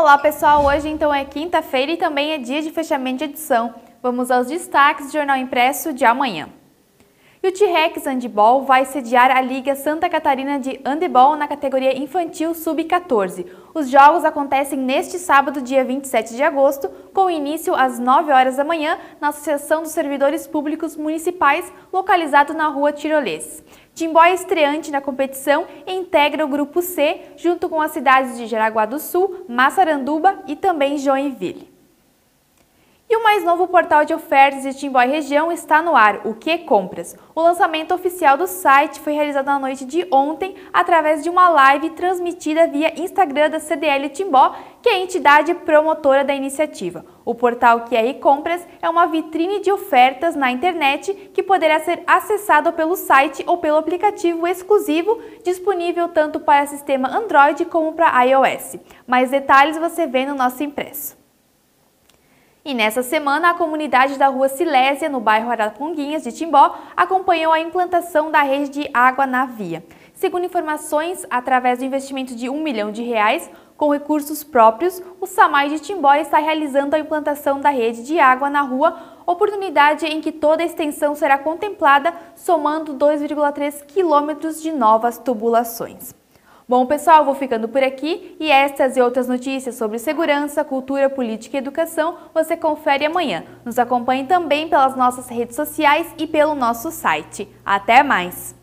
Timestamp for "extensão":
80.66-81.14